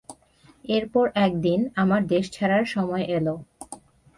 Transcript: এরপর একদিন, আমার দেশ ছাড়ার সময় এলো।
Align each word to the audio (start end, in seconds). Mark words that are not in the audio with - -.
এরপর 0.65 1.05
একদিন, 1.17 1.59
আমার 1.75 2.01
দেশ 2.07 2.25
ছাড়ার 2.31 2.65
সময় 2.65 3.05
এলো। 3.17 3.35